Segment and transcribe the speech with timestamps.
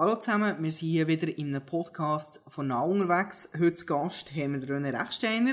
[0.00, 3.50] Hallo zusammen, wir sind hier wieder in einem Podcast von Now unterwegs.
[3.52, 5.52] Heute zu Gast haben wir René Rechsteiner.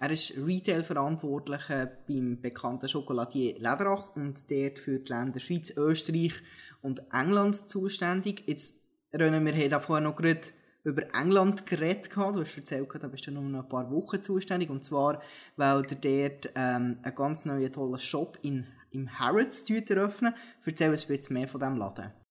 [0.00, 6.32] Er ist Retail-Verantwortlicher beim bekannten Schokoladier Lederach und dort für die Länder Schweiz, Österreich
[6.80, 8.44] und England zuständig.
[8.46, 8.80] Jetzt,
[9.12, 10.40] René, wir haben vorher noch gerade
[10.84, 12.08] über England geredet.
[12.16, 14.70] Du hast erzählt, da bist du noch ein paar Wochen zuständig.
[14.70, 15.20] Und zwar,
[15.56, 20.32] weil der dort ähm, einen ganz neuen, tollen Shop in, im Harrods eröffnen.
[20.64, 22.21] Erzähl uns ein bisschen mehr von diesem Laden.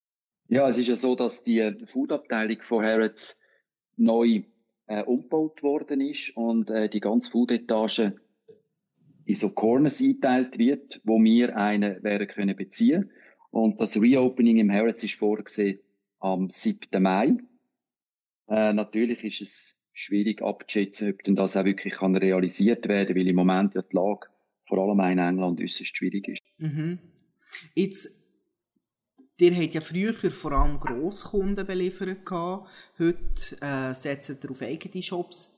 [0.52, 3.40] Ja, es ist ja so, dass die Food-Abteilung von Harrods
[3.96, 4.44] neu
[4.86, 8.12] äh, umgebaut worden ist und äh, die ganze Food-Etage
[9.24, 13.12] in so Corners eingeteilt wird, wo wir einen werden können beziehen.
[13.52, 15.80] Und das Reopening im Harrods ist vorgesehen
[16.20, 17.02] am 7.
[17.02, 17.38] Mai.
[18.50, 23.28] Äh, natürlich ist es schwierig abzuschätzen, ob denn das auch wirklich kann realisiert werden, weil
[23.30, 24.28] im Moment ja die Lage
[24.68, 26.42] vor allem in England äußerst schwierig ist.
[26.58, 27.00] Mhm.
[27.74, 28.21] Jetzt
[29.40, 32.30] Ihr habt ja früher vor allem Grosskunden beliefert.
[33.00, 35.58] Heute äh, setzt ihr auf eigene Shops.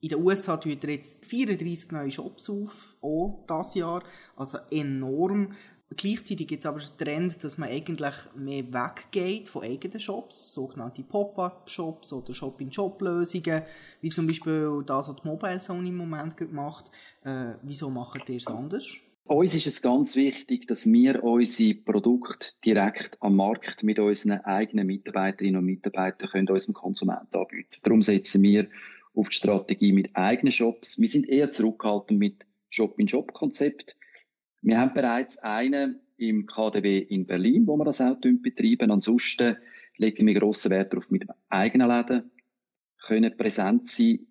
[0.00, 4.02] In den USA tut ihr jetzt 34 neue Shops auf, auch dieses Jahr.
[4.36, 5.54] Also enorm.
[5.96, 11.02] Gleichzeitig gibt es aber den Trend, dass man eigentlich mehr weggeht von eigenen Shops, sogenannte
[11.02, 13.62] Pop-Up-Shops oder Shop-in-Shop-Lösungen,
[14.00, 16.90] wie zum Beispiel das, was die Mobile Zone im Moment macht.
[17.24, 18.86] Äh, wieso macht ihr es anders?
[19.24, 24.86] Uns ist es ganz wichtig, dass wir unsere Produkte direkt am Markt mit unseren eigenen
[24.86, 27.76] Mitarbeiterinnen und Mitarbeitern können unserem Konsumenten anbieten.
[27.82, 28.68] Darum setzen wir
[29.14, 31.00] auf die Strategie mit eigenen Shops.
[31.00, 33.96] Wir sind eher zurückhaltend mit Shop-in-Shop-Konzept.
[34.60, 38.90] Wir haben bereits einen im KDW in Berlin, wo wir das auch betreiben.
[38.90, 39.56] Ansonsten
[39.98, 42.30] legen wir grossen Wert darauf, mit eigenen Läden
[43.04, 44.26] können präsent sein,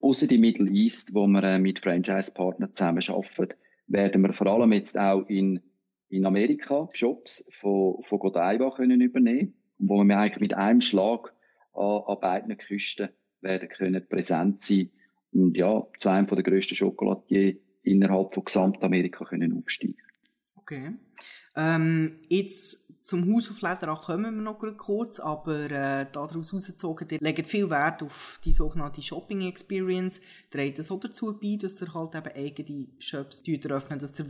[0.00, 3.54] außer die Middle East, wo wir äh, mit Franchise-Partnern zusammenarbeiten
[3.86, 5.60] werden wir vor allem jetzt auch in,
[6.08, 11.32] in Amerika Shops von, von Godiva können übernehmen, wo wir eigentlich mit einem Schlag
[11.72, 13.08] an, an beiden Küsten
[13.40, 14.90] werden können präsent sein
[15.32, 19.96] und ja, zu einem der grössten Schokoladier innerhalb von Gesamtamerika können aufsteigen.
[20.56, 20.94] Okay.
[21.54, 27.20] Ähm, jetzt zum Haus auf Lederach kommen wir noch kurz, aber äh, daraus herausgezogen, ihr
[27.20, 30.20] legt viel Wert auf die sogenannte Shopping Experience.
[30.50, 34.26] Trägt das auch dazu bei, dass ihr halt eben eigene Shops eröffnet, dass ihr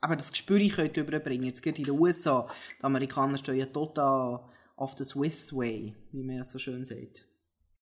[0.00, 1.42] aber das Gespür könnt überbringen.
[1.42, 2.46] Jetzt geht in den USA,
[2.78, 4.44] die Amerikaner stehen ja total
[4.76, 7.26] auf the Swiss Way, wie man so schön sagt.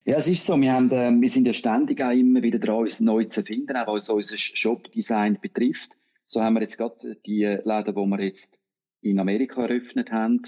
[0.06, 0.58] Ja, es ist so.
[0.58, 3.76] Wir, haben, äh, wir sind ja ständig auch immer wieder dran, uns neu zu finden,
[3.76, 5.90] auch was unser Shop-Design betrifft.
[6.24, 8.58] So haben wir jetzt gerade die Läden, die wir jetzt
[9.10, 10.42] in Amerika eröffnet haben,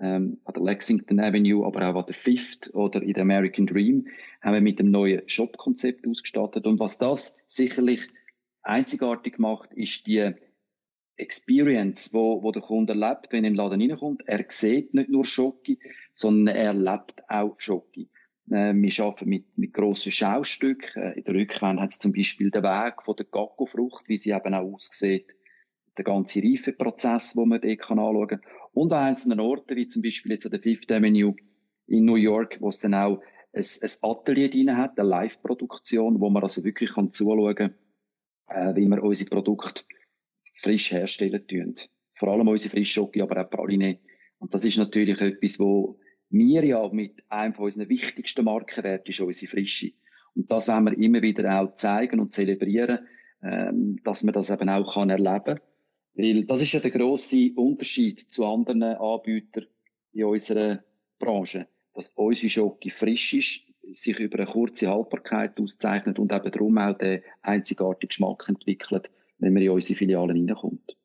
[0.00, 4.06] ähm, an der Lexington Avenue, aber auch an der Fifth oder in der American Dream,
[4.40, 6.66] haben wir mit dem neuen Shop-Konzept ausgestattet.
[6.66, 8.06] Und was das sicherlich
[8.62, 10.34] einzigartig macht, ist die
[11.16, 14.22] Experience, wo, wo der Kunde erlebt, wenn er in den Laden reinkommt.
[14.26, 15.80] Er sieht nicht nur Schoki,
[16.14, 18.08] sondern er erlebt auch Schoki.
[18.50, 21.02] Äh, wir arbeiten mit, mit grossen Schaustücken.
[21.02, 24.30] Äh, in der Rückwand hat es zum Beispiel den Weg von der Gacko-Frucht, wie sie
[24.30, 25.34] eben auch aussieht
[25.98, 28.40] der ganze Reifeprozess, wo man dort anschauen kann.
[28.72, 31.34] Und an einzelnen Orten, wie zum Beispiel jetzt an der Fifth Avenue
[31.86, 33.20] in New York, wo es dann auch
[33.52, 37.74] ein, ein Atelier drin hat, eine Live-Produktion, wo man also wirklich kann zuschauen kann,
[38.48, 39.82] äh, wie wir unsere Produkte
[40.54, 41.74] frisch herstellen tun.
[42.14, 43.98] Vor allem unsere Frischschocke, aber auch Praline.
[44.38, 45.98] Und das ist natürlich etwas, wo
[46.30, 49.92] wir ja mit einem von unseren wichtigsten Markenwerten ist unsere Frische.
[50.34, 53.06] Und das wollen wir immer wieder auch zeigen und zelebrieren,
[53.42, 55.60] ähm, dass man das eben auch kann erleben kann
[56.18, 59.66] weil das ist ja der grosse Unterschied zu anderen Anbietern
[60.12, 60.82] in unserer
[61.18, 63.60] Branche, dass unsere Schoki frisch ist,
[63.92, 69.52] sich über eine kurze Haltbarkeit auszeichnet und eben darum auch den einzigartigen Geschmack entwickelt, wenn
[69.52, 70.96] man in unsere Filialen hineinkommt.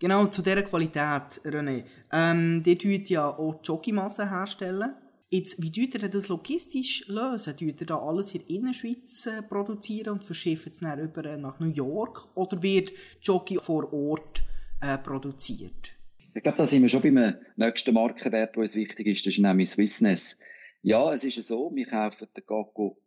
[0.00, 1.84] Genau, zu dieser Qualität, René.
[2.12, 4.94] Ähm, die tut ja auch Jockeymasse herstellen.
[5.30, 7.56] Jetzt, wie tut ihr das logistisch lösen?
[7.56, 11.58] Tut ihr da alles in der Innerschweiz äh, produzieren und verschifft es dann über nach
[11.60, 12.28] New York?
[12.34, 12.92] Oder wird
[13.22, 14.42] Jockey vor Ort
[14.80, 15.92] äh, produziert.
[16.34, 19.40] Ich glaube, da sind wir schon beim nächsten Markenwert, der uns wichtig ist, das ist
[19.40, 20.38] nämlich Swissness.
[20.82, 22.98] Ja, es ist so, wir kaufen den Gacko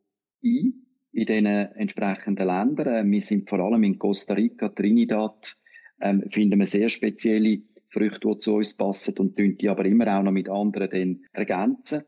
[0.43, 0.73] ein
[1.13, 2.87] in den entsprechenden Ländern.
[2.87, 5.55] Äh, wir sind vor allem in Costa Rica, Trinidad,
[6.01, 10.23] ähm, finden wir sehr spezielle Früchte, die zu uns passen und die aber immer auch
[10.23, 12.03] noch mit anderen dann ergänzen.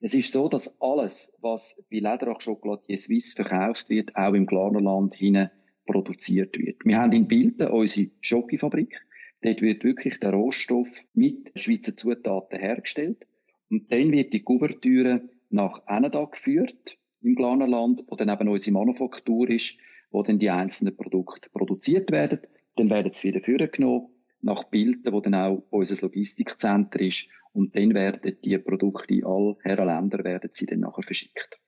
[0.00, 5.14] Es ist so, dass alles, was bei Lederach Chocolatier Suisse verkauft wird, auch im Glarnerland
[5.14, 5.50] hinein
[5.86, 6.84] produziert wird.
[6.84, 9.00] Wir haben in Bilden unsere Schokofabrik.
[9.42, 13.26] Dort wird wirklich der Rohstoff mit Schweizer Zutaten hergestellt.
[13.70, 19.48] Und dann wird die Kuvertüre nach Eneda geführt, im Glanerland, wo dann eben unsere Manufaktur
[19.48, 19.78] ist,
[20.10, 22.40] wo dann die einzelnen Produkte produziert werden.
[22.76, 24.08] Dann werden sie wieder vorgenommen,
[24.42, 27.30] nach Bilden, wo dann auch unser Logistikzentrum ist.
[27.52, 31.58] Und dann werden die Produkte in all Herren Länder werden sie dann nachher verschickt.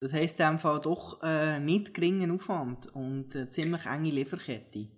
[0.00, 4.88] Das heisst in Fall doch äh, nicht geringen Aufwand und äh, ziemlich enge Lieferkette.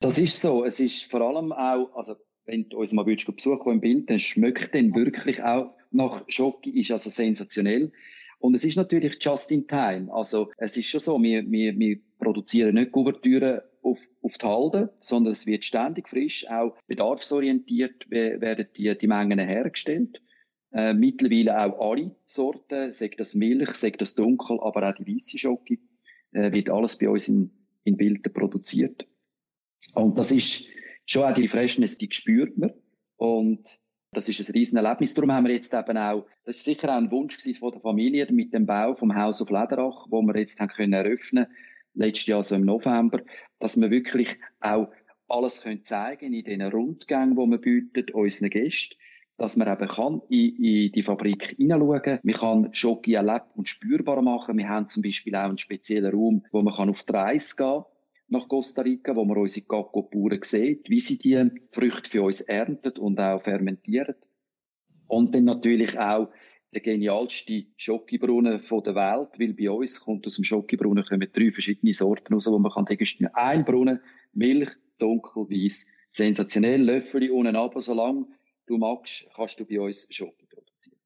[0.00, 0.64] Das ist so.
[0.64, 4.18] Es ist vor allem auch, also wenn du uns mal würdest besuchen im Bild, dann
[4.18, 7.90] schmeckt dann wirklich auch nach Schoki, ist also sensationell.
[8.38, 10.08] Und es ist natürlich just in time.
[10.12, 14.94] Also es ist schon so, wir, wir, wir produzieren nicht Kuvertüren auf, auf die Halde,
[15.00, 20.20] sondern es wird ständig frisch, auch bedarfsorientiert werden die, die Mengen hergestellt.
[20.72, 25.38] Äh, mittlerweile auch alle Sorten, sei das Milch, sei das Dunkel, aber auch die weiße
[25.38, 25.80] Schoki,
[26.32, 27.50] äh, wird alles bei uns in,
[27.84, 29.06] in Bildern produziert.
[29.94, 30.68] Und das ist
[31.06, 32.72] schon auch die Freshness, die spürt man.
[33.16, 33.80] Und
[34.12, 35.14] das ist ein riesen Erlebnis.
[35.14, 38.26] Darum haben wir jetzt eben auch, das ist sicher auch ein Wunsch von der Familie
[38.30, 41.46] mit dem Bau vom Haus auf Lederach, wo wir jetzt haben können eröffnen,
[41.94, 43.20] letztes Jahr so im November,
[43.58, 44.88] dass wir wirklich auch
[45.28, 48.96] alles können zeigen in den Rundgängen, die wir bieten, unseren Gästen,
[49.40, 52.18] dass man eben kann in, in die Fabrik hineinschauen.
[52.22, 54.58] Man kann Schoki erlebt und spürbar machen.
[54.58, 57.66] Wir haben zum Beispiel auch einen speziellen Raum, wo man kann auf die Reise gehen
[57.66, 57.84] kann
[58.28, 62.98] nach Costa Rica, wo man unsere Kakao-Bauern sieht, wie sie die Früchte für uns ernten
[62.98, 64.14] und auch fermentieren.
[65.08, 66.28] Und dann natürlich auch
[66.74, 71.94] der genialste Schokibrunnen der Welt, weil bei uns kommt aus dem Schokibrunnen kommen drei verschiedene
[71.94, 73.34] Sorten raus, wo man kann degustieren.
[73.34, 74.00] Ein Brunnen,
[74.34, 78.26] Milch, dunkel, weiß, sensationell, Löffel unten aber solange
[78.70, 80.98] du magst, kannst du bei uns Schoki produzieren.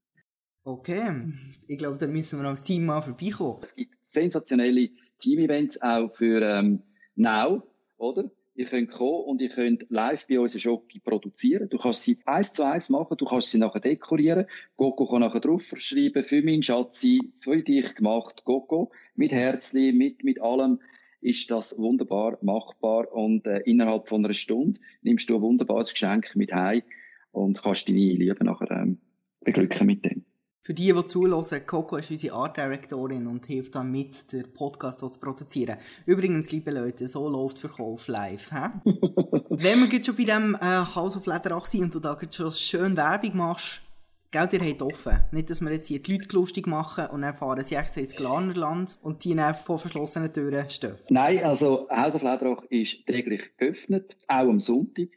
[0.64, 1.32] Okay,
[1.66, 3.58] ich glaube, da müssen wir als Team mal vorbeikommen.
[3.62, 6.82] Es gibt sensationelle Team-Events auch für ähm,
[7.16, 7.62] Now,
[7.96, 8.30] oder?
[8.56, 11.68] Ihr könnt kommen und ihr könnt live bei uns Schoki produzieren.
[11.68, 14.46] Du kannst sie eins zu eins machen, du kannst sie nachher dekorieren.
[14.76, 18.92] Gogo kann nachher drauf schreiben, für meinen Schatzi, für dich gemacht, Gogo.
[19.16, 20.80] Mit Herzli, mit, mit allem
[21.20, 26.36] ist das wunderbar machbar und äh, innerhalb von einer Stunde nimmst du ein wunderbares Geschenk
[26.36, 26.82] mit heim
[27.34, 28.98] und kannst deine Liebe nachher ähm,
[29.44, 30.24] beglücken mit dem.
[30.60, 35.00] Für die, die zuhören, Coco ist unsere Art Directorin und hilft dann mit, den Podcast
[35.00, 35.76] zu produzieren.
[36.06, 38.50] Übrigens, liebe Leute, so läuft Verkauf live.
[38.50, 38.90] He?
[39.50, 42.50] Wenn wir jetzt schon bei diesem äh, House of Lederach sind und du da schon
[42.52, 43.82] schön Werbung machst,
[44.30, 45.20] Geld, ihr habt offen.
[45.30, 48.16] Nicht, dass wir jetzt hier die Leute lustig machen und dann fahren sie extra ins
[48.16, 50.96] Glanerland und die dann vor verschlossenen Türen stehen.
[51.08, 55.10] Nein, also House of Lederach ist täglich geöffnet, auch am Sonntag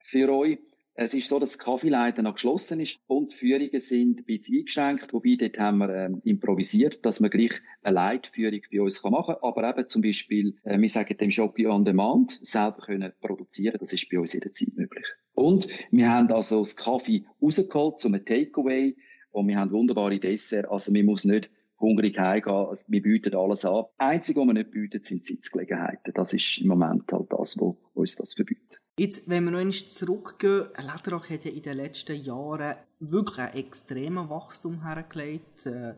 [0.00, 0.58] für euch.
[0.98, 4.60] Es ist so, dass das Kaffee noch geschlossen ist und die Führungen sind ein bisschen
[4.60, 7.52] eingeschränkt, wobei dort haben wir ähm, improvisiert, dass man gleich
[7.82, 9.42] eine Leitführung bei uns machen kann.
[9.42, 13.92] Aber eben zum Beispiel, äh, wir sagen dem Shopping on Demand, selber können produzieren, das
[13.92, 15.04] ist bei uns jederzeit möglich.
[15.34, 18.96] Und wir haben also das Kaffee rausgeholt zum Takeaway
[19.32, 23.66] und wir haben wunderbare Dessert, also man muss nicht hungrig heimgehen, also wir bieten alles
[23.66, 23.84] an.
[23.98, 26.14] Einzige, was wir nicht bieten, sind Sitzgelegenheiten.
[26.14, 28.80] Das ist im Moment halt das, was uns das verbietet.
[28.98, 33.54] Jetzt, wenn wir noch einmal zurückgehen, Lederach hat ja in den letzten Jahren wirklich ein
[33.54, 35.66] extremes Wachstum hergelegt.
[35.66, 35.96] Äh,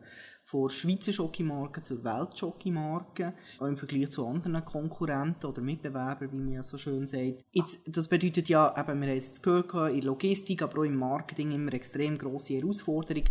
[0.49, 6.53] von Schweizer Schokimarken zur Weltschokimarke, auch im Vergleich zu anderen Konkurrenten oder Mitbewerbern, wie man
[6.53, 7.45] ja so schön sagt.
[7.51, 10.95] Jetzt, das bedeutet ja, eben, wir haben es jetzt gehört, in Logistik, aber auch im
[10.95, 13.25] Marketing immer extrem grosse Herausforderung.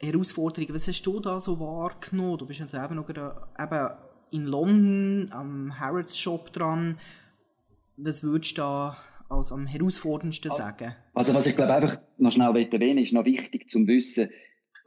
[0.00, 0.74] Herausforderungen.
[0.74, 2.38] Was hast du da so wahrgenommen?
[2.38, 3.90] Du bist jetzt eben noch eben
[4.30, 6.98] in London am Harrods Shop dran
[7.98, 8.96] was würdest du da
[9.28, 10.94] als am herausforderndsten sagen?
[11.14, 14.28] Also was ich glaube einfach noch schnell erwähnen ist noch wichtig zum Wissen,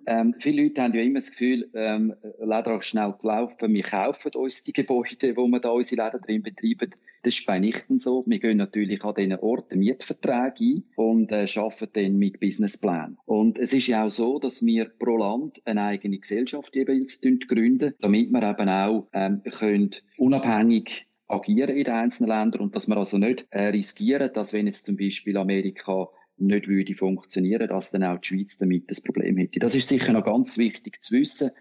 [0.08, 4.64] ähm, viele Leute haben ja immer das Gefühl, ähm, Lederach schnell gelaufen, wir kaufen uns
[4.64, 6.92] die Gebäude, wo wir da unsere Läden drin betreiben.
[7.24, 8.24] Das ist bei nichten so.
[8.26, 13.18] Wir gehen natürlich an diesen Orten Mietverträge ein und äh, arbeiten dann mit Businessplan.
[13.26, 17.94] Und es ist ja auch so, dass wir pro Land eine eigene Gesellschaft jeweils gründen,
[18.00, 22.98] damit wir eben auch ähm, können unabhängig agieren in den einzelnen Ländern und dass wir
[22.98, 28.04] also nicht äh, riskieren, dass wenn jetzt zum Beispiel Amerika nicht würde funktionieren, dass dann
[28.04, 29.60] auch die Schweiz damit das Problem hätte.
[29.60, 31.52] Das ist sicher noch ganz wichtig zu wissen,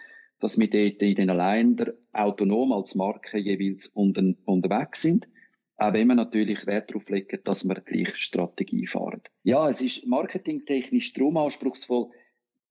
[0.41, 5.29] dass wir dort in den Ländern autonom als Marke jeweils unter, unterwegs sind.
[5.77, 9.23] Auch wenn wir natürlich Wert darauf legen, dass wir die gleiche Strategie fahren.
[9.45, 12.11] Ja, es ist marketingtechnisch darum anspruchsvoll,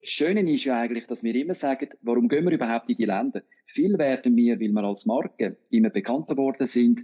[0.01, 3.41] Schöne ist ja eigentlich, dass wir immer sagen, warum gehen wir überhaupt in die Länder?
[3.65, 7.01] Viel werden wir, weil wir als Marke immer bekannter worden sind,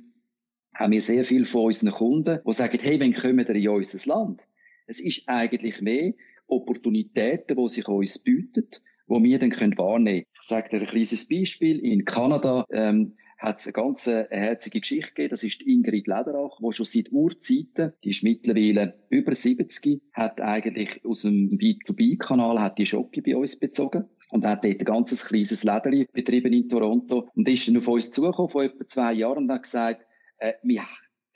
[0.74, 4.10] haben wir sehr viel von unseren Kunden, die sagen, hey, wann kommen wir in unser
[4.10, 4.48] Land?
[4.88, 6.14] Es ist eigentlich mehr
[6.48, 8.68] Opportunitäten, die sich uns bieten,
[9.08, 10.26] die wir dann wahrnehmen können.
[10.34, 11.80] Ich sage dir ein kleines Beispiel.
[11.80, 15.30] In Kanada ähm, hat es eine ganz äh, herzige Geschichte gegeben.
[15.30, 21.04] Das ist Ingrid Lederach, die schon seit Urzeiten, die ist mittlerweile über 70, hat eigentlich
[21.06, 25.64] aus dem B2B-Kanal hat die Schocke bei uns bezogen und hat dort ein ganzes kleines
[25.64, 29.52] Läderli betrieben in Toronto und ist dann auf uns zugekommen vor etwa zwei Jahren und
[29.52, 30.06] hat gesagt,
[30.40, 30.84] äh, wir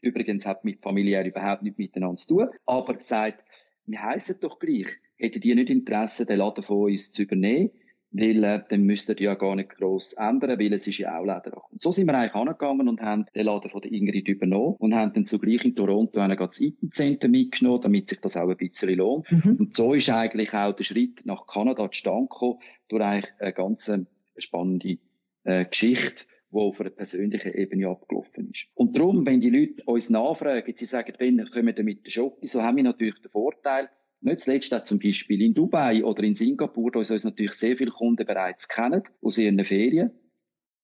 [0.01, 2.50] Übrigens hat mit familiär überhaupt nichts miteinander zu tun.
[2.65, 3.44] Aber sagt,
[3.86, 4.88] wir heißen doch gleich.
[5.18, 7.72] Hätten die nicht Interesse, den Laden von uns zu übernehmen?
[8.12, 11.25] Weil, äh, dann müsst ihr ja gar nicht gross ändern, weil es ist ja auch
[11.25, 11.70] Lederach.
[11.72, 14.96] Und so sind wir eigentlich angegangen und haben den Laden von der Ingrid übernommen und
[14.96, 18.98] haben dann zugleich in Toronto einen ganz Center mitgenommen, damit sich das auch ein bisschen
[18.98, 19.32] lohnt.
[19.32, 19.58] Mhm.
[19.60, 23.92] Und so ist eigentlich auch der Schritt nach Kanada zustande gekommen, durch eigentlich eine ganz
[24.38, 24.98] spannende
[25.44, 28.66] äh, Geschichte, die auf einer persönlichen Ebene abgelaufen ist.
[28.74, 32.48] Und darum, wenn die Leute uns nachfragen, sie sagen, wenn kommen wir mit der Schocke,
[32.48, 33.89] so haben wir natürlich den Vorteil,
[34.22, 37.92] nicht zuletzt auch zum Beispiel in Dubai oder in Singapur, da uns natürlich sehr viele
[37.92, 40.12] Kunden bereits kennen, aus ihren Ferien,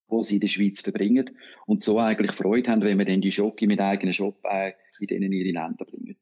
[0.08, 1.32] wo sie in der Schweiz verbringen
[1.66, 5.08] und so eigentlich Freude haben, wenn wir dann die Schocke mit eigenen Shop äh, in
[5.08, 6.16] denen ihre Länder bringen.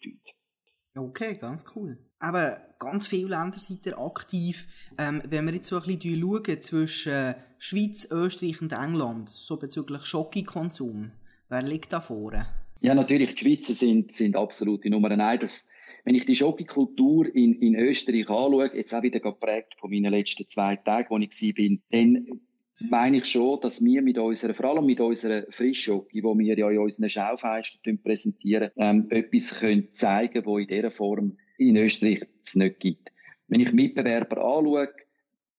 [0.95, 1.97] Okay, ganz cool.
[2.19, 4.67] Aber ganz viele Länder sind ihr aktiv.
[4.97, 10.05] Ähm, wenn wir jetzt so ein bisschen schauen zwischen Schweiz, Österreich und England, so bezüglich
[10.05, 11.11] Schokokonsum,
[11.49, 12.45] wer liegt da vorne?
[12.81, 15.67] Ja, natürlich, die Schweizer sind, sind absolute Nummer eins.
[16.03, 20.47] Wenn ich die Schokikultur in, in Österreich anschaue, jetzt auch wieder geprägt von meinen letzten
[20.49, 22.41] zwei Tagen, wo ich war, dann
[22.89, 26.69] meine ich schon, dass wir mit unserer, vor allem mit unserer Frischschoki, die wir ja
[26.69, 32.55] in unseren Schaufenstern präsentieren, ähm, etwas können zeigen können, in dieser Form in Österreich es
[32.55, 33.11] nicht gibt.
[33.47, 34.89] Wenn ich Mitbewerber anschaue,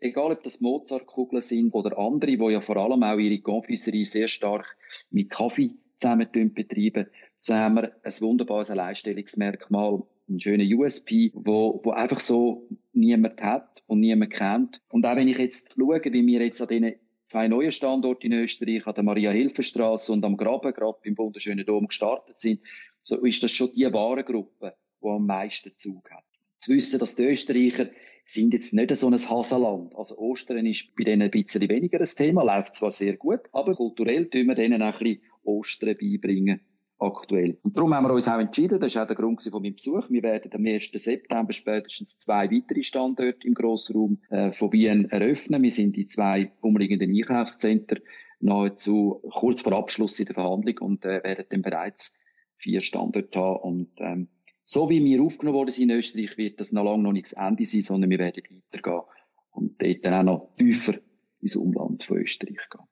[0.00, 4.28] egal ob das Mozartkugeln sind oder andere, die ja vor allem auch ihre Confiserie sehr
[4.28, 4.76] stark
[5.10, 11.90] mit Kaffee zusammen betreiben, so haben wir ein wunderbares Alleinstellungsmerkmal, einen schönen USP, wo, wo
[11.90, 14.80] einfach so niemand hat und niemand kennt.
[14.88, 16.94] Und auch wenn ich jetzt schaue, wie wir jetzt an diesen
[17.28, 21.88] zwei neue Standorte in Österreich, an der Maria-Hilfer-Straße und am Graben, gerade im wunderschönen Dom
[21.88, 22.60] gestartet sind,
[23.02, 26.24] so ist das schon die Warengruppe, die am meisten Zug hat.
[26.60, 27.88] Zu wissen, dass die Österreicher
[28.24, 29.94] sind jetzt nicht so ein Hasenland.
[29.94, 33.74] Also Ostern ist bei denen ein bisschen weniger ein Thema, läuft zwar sehr gut, aber
[33.74, 36.60] kulturell tun wir denen auch ein bisschen Ostern beibringen
[36.98, 37.58] aktuell.
[37.62, 40.08] Und darum haben wir uns auch entschieden, das war auch der Grund von meinem Besuch,
[40.10, 40.90] wir werden am 1.
[40.92, 45.62] September spätestens zwei weitere Standorte im Grossraum äh, von Wien eröffnen.
[45.62, 48.00] Wir sind in zwei umliegenden Einkaufszentren
[48.40, 52.14] nahezu kurz vor Abschluss in der Verhandlung und äh, werden dann bereits
[52.56, 53.60] vier Standorte haben.
[53.60, 54.28] Und ähm,
[54.64, 57.32] so wie wir aufgenommen worden sind in Österreich, wird das noch lange noch nicht das
[57.32, 59.02] Ende sein, sondern wir werden weitergehen
[59.50, 60.94] und dort dann auch noch tiefer
[61.40, 62.86] ins Umland von Österreich gehen.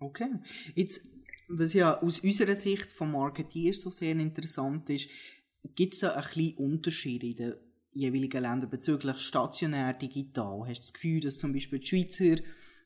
[0.00, 0.30] Okay.
[0.74, 1.08] Jetzt
[1.52, 5.08] was ja aus unserer Sicht vom Marketeer so sehr interessant ist,
[5.74, 7.54] gibt es da ein bisschen Unterschiede in den
[7.92, 10.66] jeweiligen Ländern bezüglich stationär, digital?
[10.66, 12.42] Hast du das Gefühl, dass zum Beispiel die Schweizer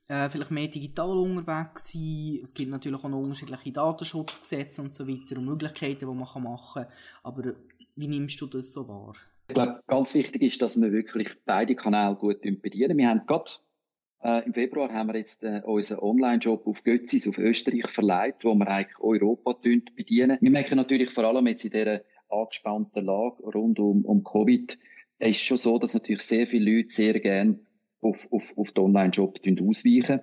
[0.08, 2.40] äh, vielleicht mehr digital unterwegs sind?
[2.42, 6.44] Es gibt natürlich auch noch unterschiedliche Datenschutzgesetze und so weiter und Möglichkeiten, die man machen
[6.74, 6.86] kann.
[7.22, 7.54] Aber
[7.94, 9.14] wie nimmst du das so wahr?
[9.48, 12.98] Ich glaube, ganz wichtig ist, dass wir wirklich beide Kanäle gut bedienen.
[12.98, 13.50] Wir haben gerade
[14.22, 18.54] äh, Im Februar haben wir jetzt äh, unseren Online-Job auf Götzis, auf Österreich verleiht, wo
[18.54, 19.54] wir eigentlich Europa
[19.94, 20.38] bedienen.
[20.40, 24.78] Wir merken natürlich vor allem jetzt in dieser angespannten Lage rund um, um Covid,
[25.18, 27.58] es ist schon so, dass natürlich sehr viele Leute sehr gerne
[28.00, 30.20] auf, auf, auf den Online-Job ausweichen.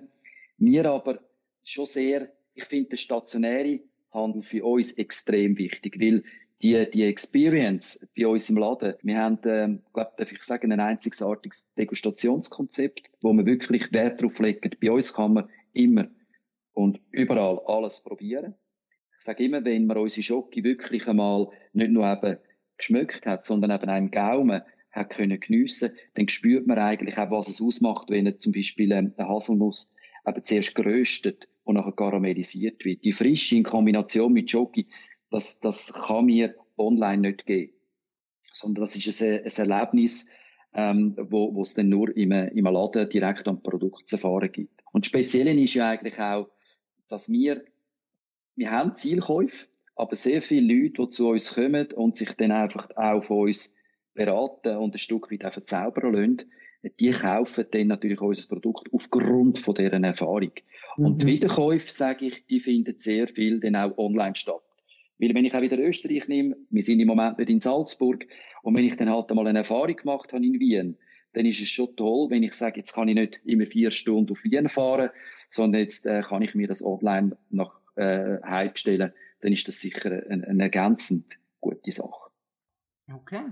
[0.58, 1.20] Wir aber
[1.64, 3.80] schon sehr, ich finde den stationären
[4.12, 6.22] Handel für uns extrem wichtig, weil
[6.64, 10.80] die, die Experience bei uns im Laden, wir haben, ähm, glaub, darf ich sagen, ein
[10.80, 14.70] einzigartiges Degustationskonzept, wo wir wirklich Wert darauf legen.
[14.80, 16.06] Bei uns kann man immer
[16.72, 18.54] und überall alles probieren.
[19.18, 22.38] Ich sage immer, wenn man unsere Schocke wirklich einmal nicht nur eben
[22.78, 27.48] geschmückt hat, sondern eben einen Gaumen hat können geniessen, dann spürt man eigentlich auch, was
[27.48, 29.92] es ausmacht, wenn zum Beispiel ähm, eine Haselnuss
[30.26, 33.04] eben zuerst geröstet und nachher karamellisiert wird.
[33.04, 34.86] Die Frische in Kombination mit Schoki,
[35.34, 37.72] das, das kann mir online nicht geben.
[38.52, 40.30] Sondern das ist ein, ein Erlebnis,
[40.74, 44.82] ähm, wo, wo es dann nur im, im Laden direkt am Produkt zu erfahren gibt.
[44.92, 46.48] Und speziell ist ja eigentlich auch,
[47.08, 47.64] dass wir,
[48.54, 52.88] wir haben Zielkäufe, aber sehr viele Leute, die zu uns kommen und sich dann einfach
[52.96, 53.74] auch von uns
[54.14, 56.50] beraten und ein Stück weit auch verzaubern lassen,
[57.00, 60.52] die kaufen dann natürlich unser Produkt aufgrund von deren Erfahrung.
[60.96, 61.06] Mhm.
[61.06, 64.63] Und die Wiederkäufe, sage ich, die finden sehr viel dann auch online statt.
[65.18, 68.26] Weil wenn ich auch wieder Österreich nehme, wir sind im Moment nicht in Salzburg,
[68.62, 70.98] und wenn ich dann halt einmal eine Erfahrung gemacht habe in Wien,
[71.34, 74.32] dann ist es schon toll, wenn ich sage, jetzt kann ich nicht immer vier Stunden
[74.32, 75.10] auf Wien fahren,
[75.48, 79.80] sondern jetzt äh, kann ich mir das online nach äh, Heim bestellen, dann ist das
[79.80, 82.30] sicher eine, eine ergänzend gute Sache.
[83.12, 83.42] Okay.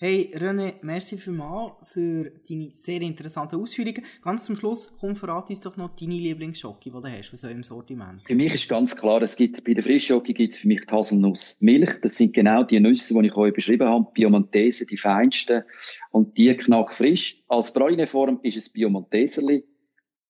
[0.00, 4.04] Hey René, merci vielmals für deine sehr interessanten Ausführungen.
[4.22, 7.64] Ganz zum Schluss, komm, verrate uns doch noch deine Lieblingsschocke, die du hast aus eurem
[7.64, 8.22] Sortiment.
[8.24, 10.94] Für mich ist ganz klar, es gibt, bei der Frischschocke gibt es für mich die
[10.94, 12.00] Haselnussmilch.
[12.00, 15.64] Das sind genau die Nüsse, die ich euch beschrieben habe, Biomontese, die feinsten.
[16.12, 17.42] Und die knackfrisch.
[17.48, 19.64] Als Pralineform ist es Biomonteserli.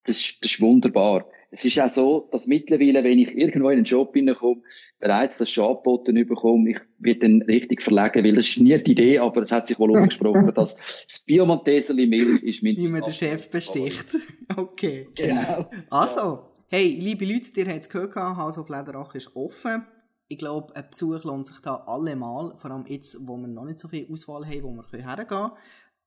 [0.05, 1.29] Das, das ist wunderbar.
[1.51, 4.63] Es ist auch so, dass mittlerweile, wenn ich irgendwo in einen Job hineinkomme,
[4.99, 8.93] bereits das schon angeboten bekomme, ich werde dann richtig verlegen, weil das ist nie die
[8.93, 12.77] Idee, aber es hat sich wohl umgesprochen, dass das Biomalteserli Milch ist mein...
[12.77, 14.17] Wie man den Chef besticht.
[14.57, 15.09] Okay.
[15.15, 15.69] Genau.
[15.91, 19.85] Also, hey, liebe Leute, ihr habt es gehört, Haus auf Lederach ist offen.
[20.27, 23.79] Ich glaube, ein Besuch lohnt sich da allemal, vor allem jetzt, wo wir noch nicht
[23.79, 25.53] so viel Auswahl haben, wo wir hergehen können.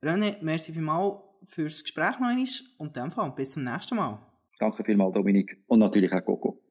[0.03, 2.47] René, merci vielmals fürs Gespräch noch einmal
[2.79, 4.19] und dann bis zum nächsten Mal.
[4.61, 5.57] Danke vielmals, Dominik.
[5.65, 6.61] Und natürlich auch Coco.